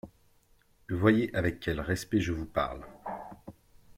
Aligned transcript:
Voyez 0.89 1.31
avec 1.35 1.59
quel 1.59 1.79
respect 1.79 2.21
je 2.21 2.31
vous 2.31 2.47
parle. 2.47 2.81